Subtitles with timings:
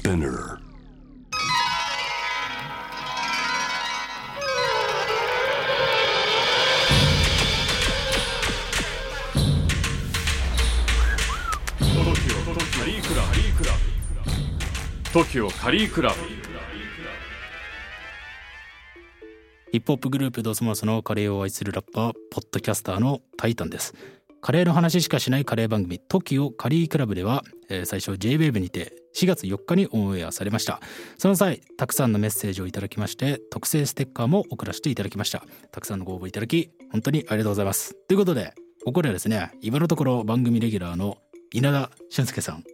[0.00, 0.58] Spinner.
[12.78, 13.02] カリー
[13.58, 13.72] クラ
[15.12, 16.16] ブ TOKIO カリークラブ
[19.70, 23.94] ヒップホップグループドスモスのカレーを愛するラッパーポッドキャスターのタイタンです。
[24.42, 30.80] カレーの話しかしないカレー番組 TOKIO カリークラブでは、えー最初 JWAVE にて4月4日にオンエアされました。
[31.18, 35.42] その際たくさんのメッセージをいただきまして特製ステッカーも送らせていただきました。
[35.72, 37.94] たくさんのご応募いただき本当にありがとうございます。
[38.06, 41.18] ということでここではですね今のところ番組レギュラーの
[41.52, 42.64] 稲田俊介さん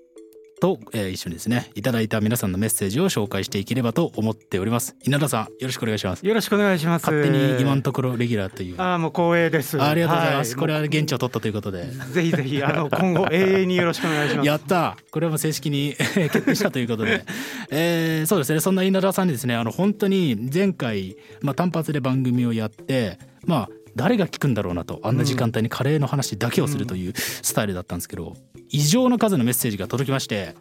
[0.61, 4.97] と、えー一緒にですねいただいた皆さんのメッセージを紹介していければと思っております。
[5.05, 6.27] 稲田さんよろしくお願いします。
[6.27, 7.07] よろしくお願いします。
[7.07, 8.81] 勝手に今のところレギュラーという。
[8.81, 9.81] あああもう光栄です。
[9.81, 11.87] ありがとうございます、はこれは現地を取ったということで。
[12.13, 14.47] ぜひぜひあの今後永遠によろしくお願いします。
[14.47, 17.25] やったこれはもう正式に決定したということで、
[17.71, 18.61] えーそうですね。
[18.61, 25.01] そんな稲田さんにですねあの本当に前回、まあ、単発で番組をやってまあ誰が聞くんだろうなと。
[25.03, 28.37] あんな時間帯にカレーの話だけをするというスタイルだったんですけど
[28.69, 30.55] 異常な数のメッセージが届きまして、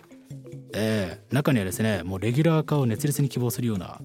[0.74, 4.00] えー中にはですねもうレギュラー化を熱烈に希望するような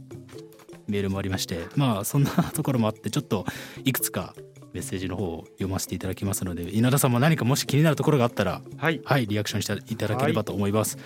[0.89, 3.47] メールもありましてまあそんなところもあってちょっと
[3.85, 4.35] いくつか
[4.73, 9.01] メッセージの方を読ませていただきますので稲田さんも何かもし気になるところがあったらはい。
[9.05, 10.99] はい、リアクションしていただければと思います。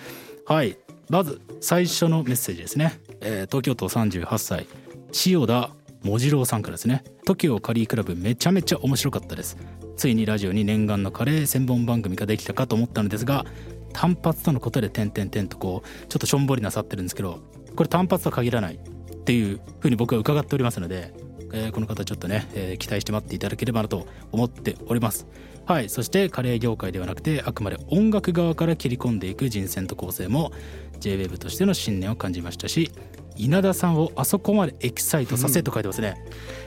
[0.45, 0.77] はい、
[1.09, 2.99] まず最初のメッセージですね。
[3.21, 4.67] えー東京都38歳、
[5.11, 5.69] 千代田
[6.03, 7.03] もじろうさんからですね。
[7.25, 9.57] TOKIO カリークラブめちゃめちゃ面白かったです。
[9.95, 13.45] ついにラジオに念願のカレー専門番組ができたかと思ったのですが、
[13.93, 17.39] 単発とのことで点々点とこうちょっとしょんぼりなさってるんですけど、
[17.75, 18.79] これ単発とは限らないっ
[19.23, 21.13] ていうふうに僕は伺っておりますので、
[21.53, 25.27] えーこの方ちょっとね、えー期待して待っていただければなと思っております。
[25.65, 30.51] はいそしてカレー業界ではなくてあくまで音楽側から切り込んでいく人選と構成も
[30.99, 32.91] JWAVE としての信念を感じましたし
[33.37, 36.15] 稲田さんをあそこまでエキサイトさせと書いてますね、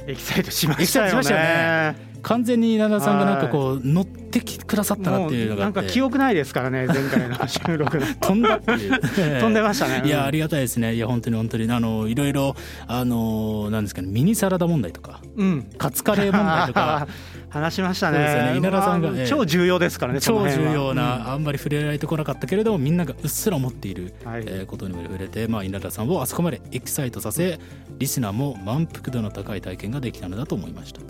[0.06, 2.08] エキサイトしましたよエキサイトしましたよね。
[2.22, 5.92] 完全に稲田さんがなんかこう乗ってくださったなもっていううなんかのがあって。
[5.92, 8.06] 記憶ないですからね前回の収録の。
[8.20, 9.00] 飛んだっていう。
[9.40, 10.02] 飛んでましたね。
[10.04, 10.94] いやありがたいですね。
[10.94, 11.70] いや本当に本当に。
[11.70, 15.70] あのいろいろあのなんですかねミニサラダ問題とかうん。
[15.78, 17.06] カツカレー問題とか。
[17.50, 18.18] 話しましたね。
[18.18, 18.54] ね。
[18.58, 19.14] 稲田さんがええ。
[19.16, 20.20] まあ超重要ですからね。
[20.20, 24.44] 超重要な、あんまり触れられてこなかったけれどもみんながうっすら思っている、はい。
[24.46, 27.58] えーことにも触れて、まあ、稲田さんをあそこまでエキサイトさせ
[27.98, 31.00] リスナーも満腹度の高い体験ができたのだと思いました。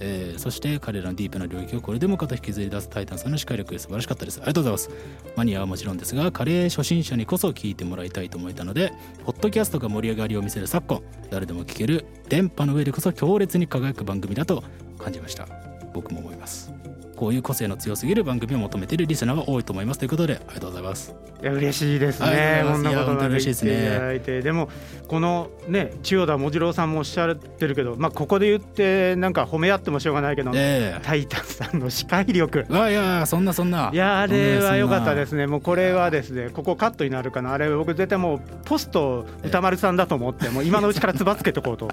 [0.00, 4.38] えーそして彼らのディープな領域をこれでもかと引きずり出すタイタンさんの視界力素晴らしかったです。
[4.38, 4.90] ありがとうございます。
[5.36, 8.92] マニアはもちろんですがカレー初心者にこそ聞いてもらいたいと思えたので
[9.24, 14.62] ポッドキャストが盛り上がりを見せる昨今誰でも聞ける電波の上でこそ強烈に輝く番組だと
[14.98, 15.48] 感じました。
[15.94, 16.77] 僕も思います。
[17.18, 19.98] こういう個性の強すぎる番組を求めているリスナーは多いと思います。
[19.98, 21.14] ということでありがとうございます。
[21.42, 22.62] いや嬉しいですね。
[22.64, 23.70] こんなことまでいや本当に嬉しいですね。
[23.70, 24.68] 言っていただいて、でも
[25.08, 31.00] このね千代田もじろうさんもおっしゃってるけど、まあここで言ってなんか褒め合ってもしょうがないけど、ええ。
[31.02, 32.66] タイタンさんの視界力。
[32.70, 33.90] あいやそんなそんな。
[33.92, 35.38] いやあれは良かったですね。
[35.38, 41.88] ね、もうこれはですね、ここカットになるかな、あれ、僕、絶対もう、ポスト歌丸さんだと思って、もう今のうちからつばつけとこうと、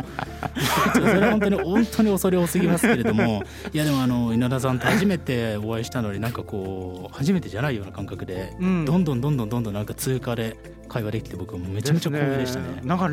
[0.93, 3.43] それは本当に本当に恐れ多すぎますけれども。
[3.71, 8.85] いやでもあの稲田さんと初めてお会いしたのになんかこう初めてじゃないような感覚で、うん。
[8.85, 12.81] どんどんどんどんどんどんなんか通過で会話できて僕はもうめちゃめちゃ光栄でしたね。
[12.83, 13.09] なんか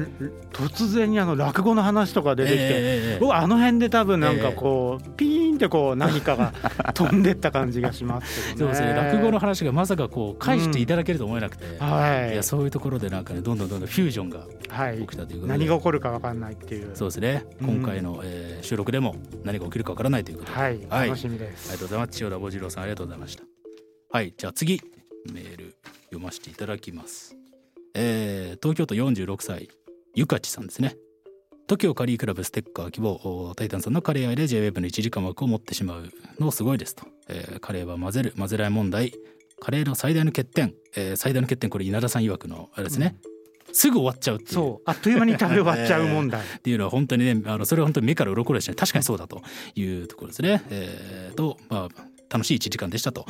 [0.52, 6.52] 突然にあの落語の話とか出てきて、ええええ僕、あの辺で多分なんかこう、ピーンってこう、何かが
[6.94, 8.74] 飛んでった感じがしますけどね。
[8.74, 9.10] そうですね。
[9.12, 12.32] 落語の話がまさかこう返していただけると思えなくて、はい。
[12.32, 17.44] いやそういうところでなんかねどんどんどんどんフュージョンがはい起きたということで、何が起こるか分かんないっていう、そうですね。
[17.60, 17.76] うん。
[17.76, 21.08] 今回の、えー収録でも何が起きるかわからないということで、はい、はい。
[21.08, 21.68] 楽しみでありがす。
[21.70, 22.10] とうございます。
[22.12, 23.42] 千代田坊次郎さんありがとうございました。
[24.10, 24.32] はい。
[24.36, 24.80] じゃあ次
[25.32, 25.74] メール
[26.04, 27.36] 読ませていただきます。
[27.94, 29.68] えー東京都46歳
[30.14, 30.96] ゆかちさんですね
[31.68, 33.12] TOKIO カリークラブステッカー希望
[33.48, 39.12] おタイタンさんのカレー愛で JWEB の1時間枠を持ってしまうのすごいですと、えーカレーは混ぜる混ぜない問題。
[39.60, 43.16] カレーの最大の欠点、えー最大の欠点これ稲田さん曰くのあれですね、
[43.72, 44.52] すぐ終わっちゃうっていう。
[44.52, 46.42] そう、あっという間に食べ終わっちゃう問題。
[46.44, 48.76] っていうのは本当にねあのそれは本当に目から鱗でしたね。
[48.76, 49.40] 確かにそうだと
[49.76, 50.62] いうところですね。
[50.70, 53.26] えーとまあ楽しい1時間でしたと。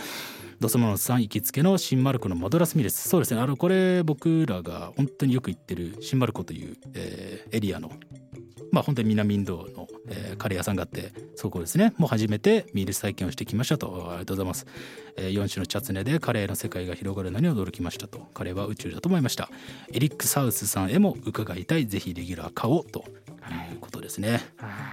[0.62, 3.08] ドスモノスさん行きつけの新マルコのマドラスミレス。
[3.08, 3.40] そうですね。
[3.40, 7.90] あのこれ僕らが本当によく行ってる新マルコという、えーエリアの
[8.70, 11.92] まあ本当に南インドの、えーカレー屋さんがあってそこですね。
[11.98, 14.66] もう初めてミールス体験をしてきましたとありがとうございます、
[15.16, 18.20] えー、4種のチャツネでカレーの世界が広がるのに驚きましたと。
[18.32, 19.50] カレーは宇宙だと思いました。
[19.92, 21.86] エリック・サウスさんへも伺いたい。
[21.86, 23.04] ぜひレギュラー化をと。
[23.70, 23.74] い。
[23.74, 24.40] うことですね。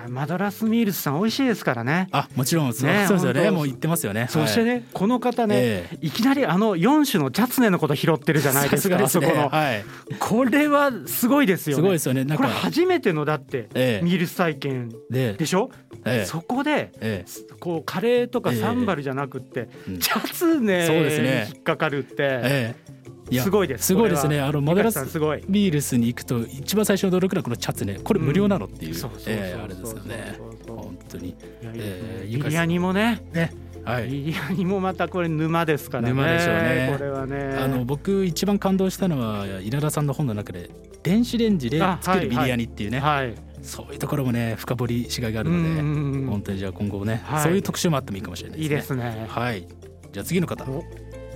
[0.08, 2.08] マドラスミールスさん美味しいですからね。
[2.12, 3.52] あもちろんそう,、ねそうですよね。
[3.52, 4.28] もう言ってますよね。
[4.30, 4.84] そしてね、はい。
[4.94, 9.50] この方ね、えいきなりあの4種のチャツネのこと拾ってるじゃないですか、さすねあそこの。
[9.50, 9.86] はい、
[10.20, 11.82] これはすごいですよね。
[11.82, 12.26] すごいですよね。
[12.36, 14.04] これ初めてのだって、ええ。
[14.04, 15.72] ミールス体験ででしょ、
[16.06, 16.26] ええ。
[16.26, 17.26] そこでえ
[17.60, 18.62] こうカレーとかええ。
[18.62, 20.00] サンバルじゃなくって、うん。
[20.00, 22.50] チャツネに引っかかるって、ええ。
[22.50, 22.89] えや
[23.32, 23.88] すごいです。
[23.88, 24.42] すごいですね。
[24.42, 25.06] あのマドラス
[25.48, 30.40] ビールスに行くと一番最初の驚くのはこのチャツねこれ無料なのっていう、あれですよね。
[30.68, 31.36] 本当に。
[32.28, 33.22] ビリヤニもね。
[33.34, 33.54] ね。
[33.84, 34.10] はい。
[34.10, 36.10] ビリヤニもまたこれ沼ですからね。
[36.10, 36.90] 沼でしょうね。
[36.98, 37.58] これはね。
[37.60, 40.70] あの僕一番感動したのは稲田さんの本の中で
[41.04, 43.36] 電子レンジで作るビリヤニっていうね、はい。
[43.62, 45.82] そういうところもね深掘りしがいがあるので、
[46.30, 47.44] 本当にじゃあ今後ね、はい。
[47.44, 49.04] そういう特集もあってもいいかもしれないいいですね。
[49.04, 49.28] ですね。
[49.28, 49.68] はい。
[50.12, 50.66] じゃあ次の方。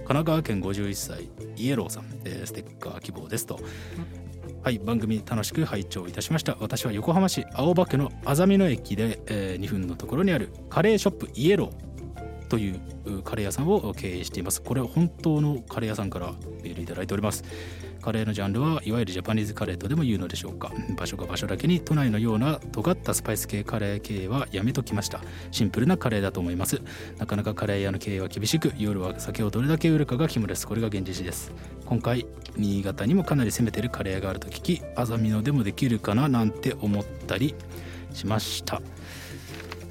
[0.03, 3.59] 神奈川県51歳イエローさん、えーステッカー希望ですと。
[4.61, 6.57] はい番組楽しく拝聴いたしました。
[6.59, 14.61] 私は横浜市青葉区のあざみ野駅で、え2分のところにあるカレーショップイエローといううカレー屋さんを経営しています。
[14.61, 17.43] これは本当のカレー屋さんからメールいただいております。
[18.03, 20.73] カレーのジャンルはいわゆるジャパニーズカレーとでも言うのでしょうか。
[20.97, 25.21] 場所が場所だけに都内のような尖ったスパイス系カレー系はやめときました。
[25.51, 26.81] シンプルなカレーだと思います。
[27.17, 30.67] なかなかカレー屋の経営は厳しく夜は酒をどれだけ売るかが肝です。
[30.67, 31.53] これが現実です。
[31.85, 32.25] 今回
[32.57, 37.55] 新潟にもかなり攻めてるカレー屋があると聞きあざみ野でもできるかななんて思ったり
[38.13, 38.81] しました。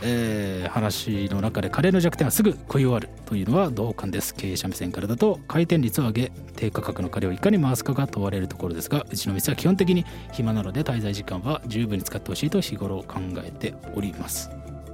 [0.02, 14.50] えー話の中でカレーの弱点はすぐ食い終わるというのは同感です経営者目線からだと回転率を上げ低価格のカレーをいかに回すかが問われるところですがうちの店は基本的に暇なので滞在時間は十分に使ってほしいと日頃考えております。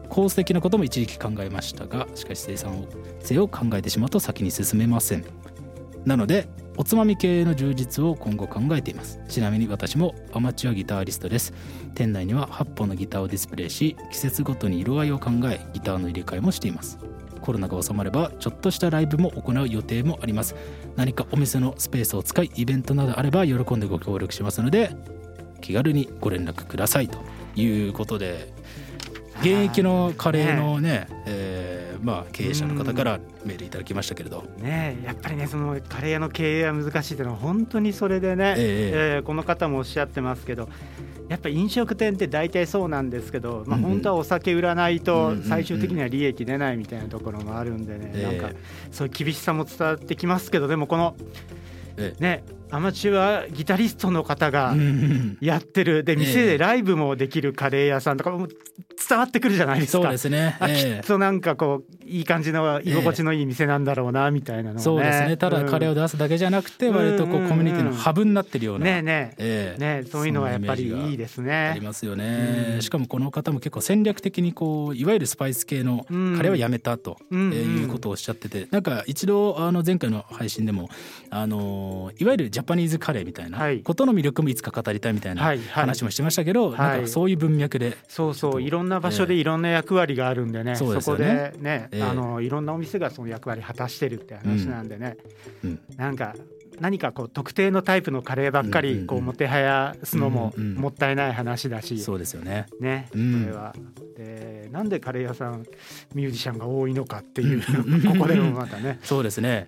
[0.08, 2.86] コース的なことも一時期考えましたがしかし生産
[3.20, 5.24] 性を考えてしまうと先に進めません。
[6.04, 9.18] なのでおつまみ系の充実を今後考えています。
[9.28, 11.52] ちなみに私もアマチュアギタリストです。
[11.96, 17.00] 店内には8本のギターをディスプレイし季節ごとに色合いを考えギターの入れ替えもしています。
[17.40, 20.54] コロナが収まればちょっとしたライブも行う予定もあります。
[20.94, 24.92] 何かお店のスペースを使いイベントなどあれば喜んでご協力しますので
[25.60, 27.18] 気軽にご連絡くださいと
[27.56, 28.52] いうことで
[29.40, 31.67] 現役のカレーのね、えー
[32.02, 40.68] まあ、経営者の方からメールいただきましたけれど、ねえやっぱりねそのカレー屋の経営は難しいっていうのは本当にそれでね、えええーこの方もおっしゃってますけど
[41.28, 48.38] やっぱ飲食店って大体そうなんですけど、まあ、本当はお酒売らないとうん最終的には利益出ないみたいなところもあるんでね、ええ。
[48.40, 48.58] なんか
[48.90, 51.14] そういう厳しさも伝わってきますけどでもこの
[51.96, 52.14] え。
[52.18, 54.74] ねアマチュアギタリストの方が
[55.40, 56.04] やってる。
[56.04, 56.18] でええ。
[56.18, 58.46] 店でライブもできるカレー屋さんとかも
[59.08, 60.02] 伝わってくるじゃないですか。
[60.02, 61.00] そうですね、あええ。
[61.02, 64.80] きっとなんかこういい感じの居心地のいい店なんだろうなみたいなのをね。
[64.82, 65.36] そうですね。
[65.36, 69.74] ただカレーをを出すだけじゃなくてうん割とこうコミュニティのハブになってるような、ねえねえ。
[69.74, 69.80] ええ。
[69.80, 71.52] ねえそういうのはやっぱりいいですね。
[71.54, 72.82] ありますよね、うん。
[72.82, 78.68] しかもこの方も結構戦略的にこういわゆるスパイス系のカレーはやめたと、うんえーいうことをおっしゃってて。
[78.70, 80.88] なんか一度あの前回の配信でも
[81.30, 83.82] あのいわゆるジャパニーズカレーみたいなはい。
[83.82, 86.78] ことの魅力もいつか語りたいみたいな話もしてましたけど、はい。
[86.78, 92.02] なんかそういう文脈でそうそういろんな場所でいろんな役割があるんでね、そこでね、ええ。
[92.02, 95.18] あのいろんなお店がその役割果たしてるって話なんでね、
[95.62, 95.80] うん。
[95.96, 96.34] なんか
[96.80, 102.66] 何かこう特定のタイプのカレーばっかりこうもてはやすのももったいない話だし、そうですよね。
[102.80, 103.44] ね、うん。
[103.44, 103.74] これは。
[104.68, 105.66] でなんでカレー屋さん
[106.14, 107.62] ミュージシャンが多いのかっていう
[108.06, 108.98] ここでもまたね。
[109.04, 109.66] そうですね。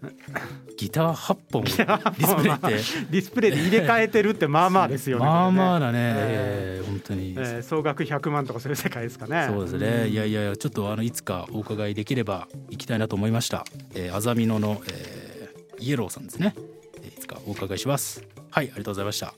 [0.76, 2.66] ギター8本 ディスプレイって。
[3.11, 5.25] ディスプレイで入れ替えてるってまあまあですよね。
[5.25, 6.87] まあまあだね、ええー。
[6.87, 7.30] 本当に。
[7.33, 9.47] えー総額100万とかそういう世界ですかね。
[9.49, 13.64] そうですね、いやいやいやちょっとあのいつかお伺いできれば行きたいなと思いました、
[13.95, 15.21] えー、あざみ野の、えー
[15.83, 16.54] イエローさんですね、
[17.02, 18.23] えーいつかお伺いします。
[18.50, 19.35] はいありがとうございました。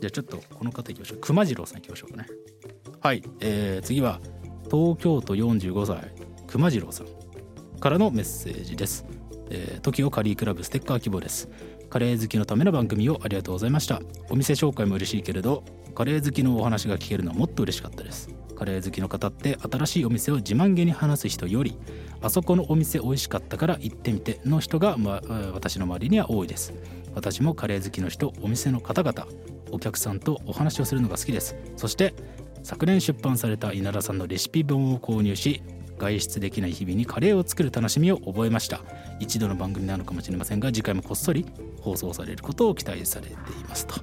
[0.00, 1.18] じゃあちょっとこの方行きましょう。
[1.20, 2.28] 熊次郎さん行きましょうかね。
[3.00, 4.20] はい、えー次は
[4.70, 6.12] 東京都45歳
[6.46, 7.06] 熊次郎さん
[7.80, 9.04] からのメッセージです、
[9.50, 11.48] えー、TOKIO カリークラブステッカー希望です。
[11.88, 14.00] カレー好きのための番組をありがとうございました。
[14.28, 15.62] お店紹介も嬉しいけれど
[15.94, 18.28] カレー好きのお話が聞けるのはもっと嬉しかったです。
[18.56, 21.76] カレー好きの方って新しいお店を自慢げに話す人より
[22.22, 25.20] あそこのお店美味しかったから行ってみての人が、ま、
[25.52, 26.74] 私の周りには多いです。
[27.14, 29.26] 私もカレー好きの人お店の方々
[29.70, 31.56] お客さんとお話をするのが好きです。
[31.76, 32.14] そして
[32.66, 35.62] 昨年出版された稲田さんのレシピ本を購入し
[35.98, 38.80] 外出できない日々にカレーを作る楽しみを覚えました。
[39.20, 41.46] 一度の番組なのかもしれませんが次回もこっそり
[41.80, 43.36] 放送されることを期待されてい
[43.68, 43.94] ますと。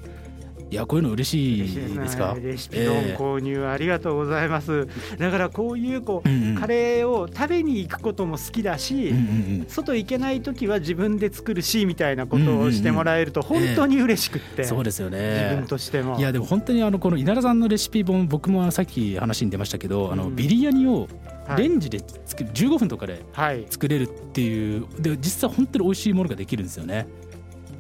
[0.73, 4.87] いやこういうの嬉しいいですかレシピ丼購入ありがとうございます、
[5.19, 6.55] だからこういうこう、うんうん。
[6.55, 9.65] カレーを食べに行くことも好きだし、うんうんうん。
[9.67, 16.17] 外行けない時は自分で作るしみたいなことをしてもらえると本当に嬉しくって、そうですよ自ね分としても。
[16.17, 21.07] いやでも本当にあのこの稲田さんのレシピ本僕もさっき話に出ましたけど、あのうんビリヤニを
[21.47, 21.61] はい。
[21.61, 27.05] レンジで作る15分とかではい、作れるっていうで実際本当に美味しいものができるんですよね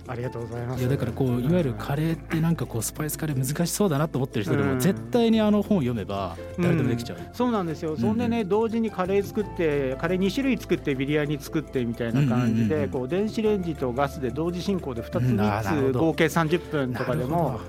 [0.07, 0.81] ありがとうございます。
[0.81, 4.73] いやだからこういわゆるカレーってなんかこうスパイスカレー難しそうだなと思ってる人でうん。
[4.75, 15.39] も絶対にあの本を読めば誰でもできちゃう、そうなんですよ、そんでね、同時にカレー作って、カレー2種類作って、ビリヤニ作ってみたいな感じで、うんうんうんこう電子レンジとガスで同時進行で2つ、うん。
[15.41, 15.99] あーなるほ3つ、ど。
[16.01, 17.59] 合計30分とかでも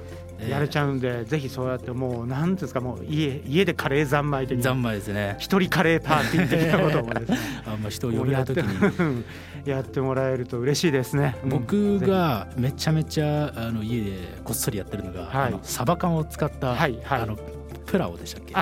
[0.48, 5.36] やれちゃゃうんで、ぜひそうやって、もう、なんていうんですか、もう家家でカレー三昧的三な、昧ですね。
[5.38, 8.86] 一人カレーパーティー的なこともですね、 あんま人を呼べない時に。
[8.86, 9.24] うん。
[9.64, 11.36] やってもらえると嬉しいですね。
[11.44, 14.10] うん僕がめちゃめちゃあの家で
[14.44, 15.48] こっそりやってるのが、はい。
[15.48, 17.20] あのサバ缶を使った、はいはい。
[17.22, 17.38] あの
[17.86, 18.54] プラオでしたっけ？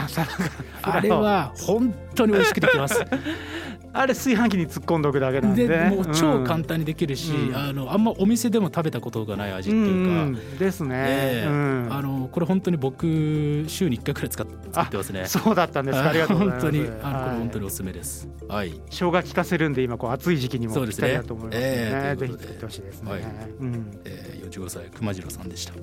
[0.82, 3.00] あれは本当に美味しくできます。
[3.92, 5.68] あれ炊飯器に突っ込んどくだけなんで。
[5.68, 7.56] でもう超簡単単にできるし、うん。
[7.56, 11.48] あのあんまお店でも食べたことがない味っていうか、ですね、ええ。
[11.48, 11.88] うん。
[11.90, 15.26] あのこれ本当に僕週に1回くらい使っ作ってますね。
[15.26, 16.08] そうだったんですか。
[16.08, 16.66] ありがとうございます。
[16.66, 18.28] 本当にあのこれはい本当におすすめです。
[18.48, 18.70] はい。
[18.90, 21.60] 生姜効かせるんで今こう暑い時期にもそうですねぴったりだと思いますね。
[21.64, 22.46] ええということで。
[22.46, 23.20] ぜひ作ってほしいですね、はい。
[23.60, 24.00] うん。
[24.04, 25.74] えー、45歳熊次郎さんでした。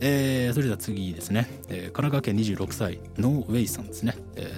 [0.00, 4.13] えー、それでは次ですね、えー神奈川県26歳ノーウェイさんですね、えー、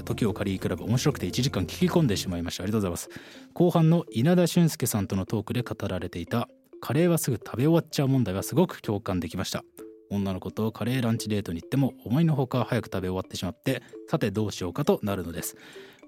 [0.06, 2.62] 時をカリークラブ面白くて1時間聞き込んでしまいました。
[2.62, 3.20] ありがとうございます。
[3.52, 6.48] 後半の稲田俊介さんとのトークで語られていた
[6.80, 9.62] カレーはすぐ食べ終わっちゃう問題はすごく共感できました。
[10.08, 15.56] 女の子とカレーランチデートに行っても思いのほか早く食べ終わってしまってさてどうしようかとなるのです。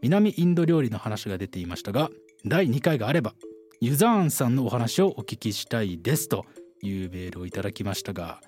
[0.00, 2.10] 南インド料理の話が出ていましたが
[2.44, 3.34] 第2回があれば
[3.80, 6.44] ユザーンさんのお話をお聞きしたいですと
[6.82, 8.40] いうメールをいただきましたが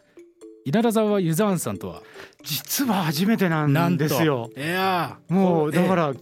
[0.65, 2.03] 稲田さんはユザーンさんとは？
[2.43, 4.51] 実は初めてななんですよ。
[4.57, 6.15] いやーもうこだから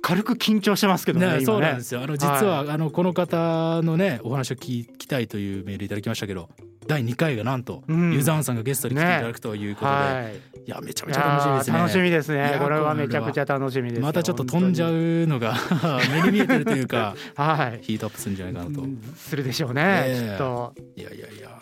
[0.00, 1.40] 軽く緊張してますけどね今ね。
[1.40, 2.02] ねそうなんですよ。
[2.02, 6.48] あの実は、はあのこの方のねお話を聞きたいというメールいただきましたけど
[6.88, 8.12] 第2回がなんと、うん。
[8.14, 11.78] ユザーンさんがゲストに来ていただくということで、はいい、やめちゃいめちゃ楽しみですね。
[11.78, 12.56] 楽しみですね。
[12.58, 15.54] これはめちゃくちゃ楽しみですよまたちょっと飛んじゃ本うのが
[16.10, 17.80] 目に見えてるというか はい。
[17.82, 20.28] ヒートアップするんじゃないかなと、うんするでしょうね、ねえ。
[20.30, 21.58] きっと、いやいやいや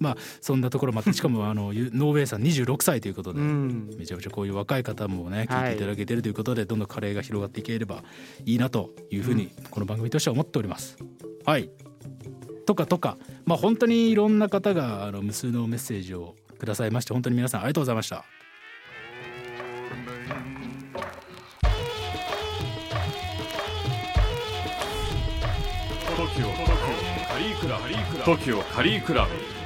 [0.00, 5.46] まあそんなところもあって しかもあのゆノーウェイさん26歳ということで、うん、めちゃめちゃこういう若い方もねはい。
[5.46, 8.02] 聞いていただけてるということで、どんどんカレーが広がっていければ
[8.44, 10.96] いいなというふうにこの番組としては思っております。
[11.44, 11.70] はい。
[12.66, 13.18] とかとか。
[13.44, 18.24] まあ本当にいろんな方があの無数のメッセージをくださいまして本当に皆さんありがとうございました。
[26.16, 26.52] TOKIO
[27.28, 27.88] カリークラブ。
[28.22, 29.59] TOKIO カリークラブ